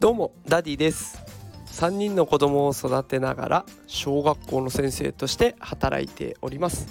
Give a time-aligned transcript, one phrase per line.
[0.00, 1.20] どうもダディです。
[1.72, 6.86] 3人の子供を育てながら小学校の先生として働いております。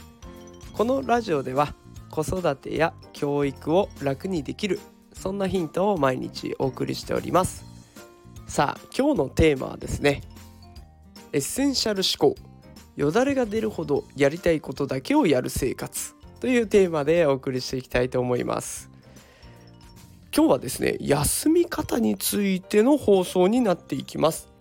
[0.73, 1.73] このラジオでは
[2.11, 4.81] 子育てや教育を楽にできる
[5.13, 7.63] そんなヒントを毎日お送りしております。
[8.45, 10.21] さあ今日のテーマはですね
[11.31, 12.37] エッセンシャル思考。
[12.97, 18.96] よだれが出るほどやりたいことだけをやる生活というテーマでお送りしていきたいと思います。
[20.37, 24.51] 今日はですね休み方についての放送になっていきます。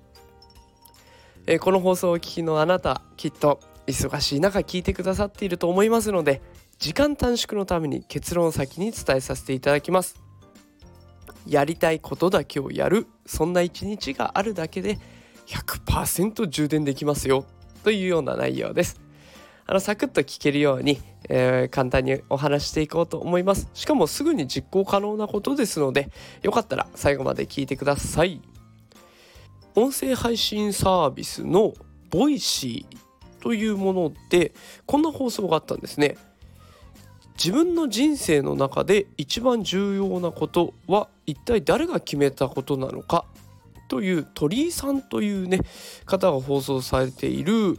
[1.47, 6.41] えこの放送をお聞きのあなたきっと忙しい中聞いてくださっていると思いますので
[6.79, 10.17] 時間短縮のために結論を先に伝えさせていただきます。
[11.47, 14.99] やりたいことだけをやるそんな一日があるだけで
[15.47, 17.45] 100%充電できますよ
[17.85, 18.99] というような内容です。
[19.67, 23.69] あのサクッと聞けるように、えー、簡単にお話していこうと思います。
[23.75, 26.11] しかもすぐに実行可能なことですので
[26.43, 28.41] よかったら最後まで聞いてください。
[29.75, 31.75] 音声配信サービスの
[32.11, 34.53] ボイシーというもので
[34.87, 36.17] こんな放送があったんですね。
[37.37, 43.27] 自分の人生の中で一番重要なことは一体誰が決めたことなのか
[43.89, 45.61] という鳥居さんというね
[46.07, 47.79] 方が放送されている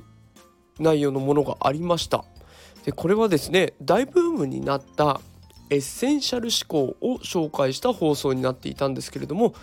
[0.79, 2.23] 内容のものがありました。
[2.87, 5.19] でこれはですね大ブームになった
[5.69, 9.53] エッセンシャル思考を紹介した放送になっていたんですけれども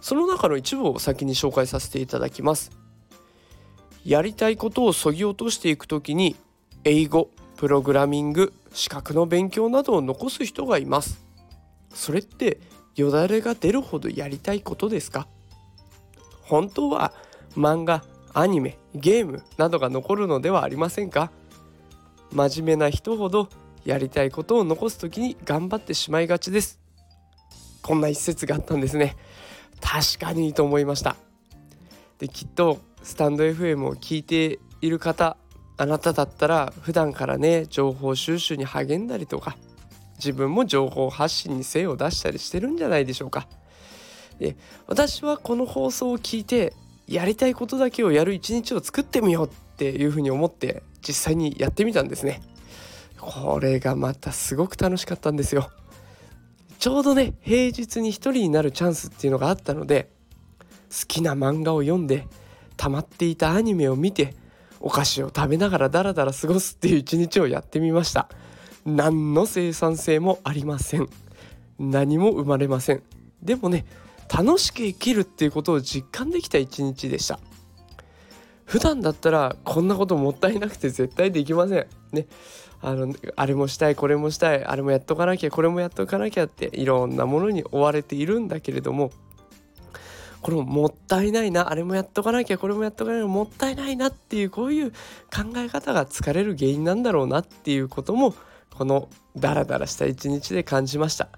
[0.00, 2.72] その中の一部を先に紹介させていただきます。
[4.04, 6.34] やりたいことをそぎ落としていく時に
[6.82, 11.20] 英語プログラミング資格の勉強などを残す人がいます。
[11.94, 12.58] それって
[12.96, 15.28] よだれが出るほどやりたいことですか？
[16.42, 17.12] 本当は
[17.56, 18.02] 漫画
[18.34, 21.30] アニメゲームなどが残るのではありませんか？
[22.32, 23.48] 真面目な人ほど
[23.84, 26.80] やりたいことを残す時に頑張ってしまいがちです。
[27.82, 29.16] こんな一節があったんですね。
[29.80, 31.16] 確かにと思いました。
[32.18, 35.36] できっとスタンド FM を聞いている方
[35.76, 39.56] あなただったら普段からね情報収集に励んだりとか
[40.16, 43.48] 自分も情報発信に精を出したりしてるんじゃないでしょうか。
[44.38, 44.56] で
[44.86, 46.72] 私はこの放送を聞いて
[47.12, 52.40] やりたいことだけをやる一日を作ってみようっていうふうに思って実際にやってみたんですね。
[53.18, 55.70] これがまたすごく楽しかったんですよ。
[56.78, 60.10] ちょうどね平日に一人になるチャンスっていうのがあったので
[60.90, 62.26] 好きな漫画を読んで
[62.76, 64.34] 溜まっていたアニメを見て
[64.80, 68.28] お菓子を食べながらダラダラ過ごすっていう一日をやってみました。
[68.84, 71.08] 何の生産性もありません。
[71.78, 73.02] 何も生まれません。
[73.42, 73.84] でもね
[74.34, 77.38] 楽しく生きるっていうことを実感できた一日でした。
[78.64, 81.86] 普段だったらこんなこともったいなくて絶対できません。
[82.12, 82.26] ね。
[82.80, 89.12] あのあれもしたいこれもしたいあれもやっとかなきゃこれもやっとかなきゃっていろんなものに追われているんだけれども
[90.40, 94.96] これももったいないなあれもやっとかなきゃこれもやっとかなきゃもったいないなっていうこういう考
[95.58, 98.34] え方が疲れる原因なんだろうなっていうことも
[98.74, 101.28] このダラダラした一日で感じました。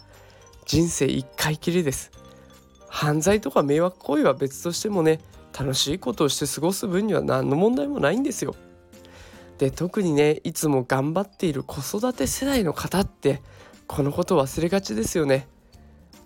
[0.65, 2.24] 人生一回きりです。
[2.95, 5.19] 犯罪とか迷惑行為は別としてもね
[5.53, 8.55] 楽しいことをして過ごす分には何の問題もないんですよ。
[9.59, 13.43] で特にねいつも頑張っている子育て世代の方って
[13.89, 15.49] このこと忘れがちですよね。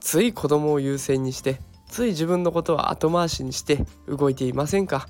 [0.00, 1.58] つい子供を優先にして
[1.88, 5.08] つい自分のことは後回しにして動いていませんか？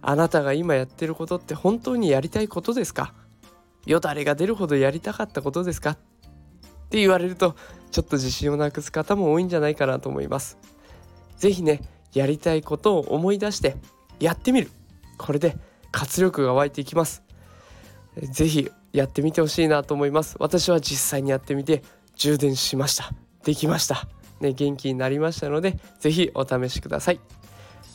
[0.00, 3.12] あなたが今やってることって本当にやりたいことですか？
[3.84, 5.98] よだれが出るほどやりたかったことですか？
[6.84, 7.56] って言われると
[7.90, 10.58] ちょっと自信をなくす方も多いんじゃないかなと思います。
[11.38, 11.80] 是非ね
[12.12, 13.76] やりたいことを思い出して
[14.20, 14.70] やってみる
[15.18, 15.56] これで
[15.90, 17.22] 活力が湧いていきます。
[18.22, 20.36] 是非やってみてほしいなと思います。
[20.38, 21.82] 私は実際にやってみて
[22.16, 23.12] 充電しました。
[23.44, 24.08] できました。
[24.40, 27.20] ね、元気になりましたので是非お試しください。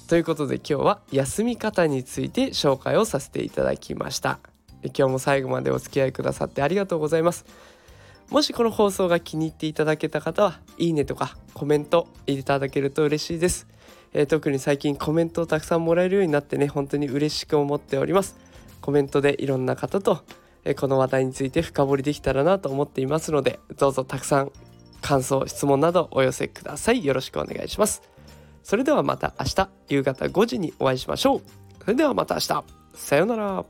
[0.07, 4.39] ということで今日は休み方について紹介をさせていただきました。
[4.83, 7.45] 今日も最後までお付き合いくださってありがとうございます。
[8.29, 13.67] もしこの放送が気に入っていただけた方はいいねとかコメントいただけると嬉しいです、
[14.13, 18.37] えー、特に最近コメントをたくさんもらえるようになってね本当に嬉しく思っております。
[18.81, 20.23] コメントでいろんな方と、
[20.63, 24.51] えー、この話題について深掘りできたらなと思っていますのでどうぞたくさん
[25.01, 27.05] 感想質問などお寄せください。
[27.05, 28.01] よろしくお願いします。
[28.63, 31.41] それではまた明日夕方5時にお会いしましょう。
[31.83, 32.63] それではまた明日。
[32.93, 33.65] さようなら。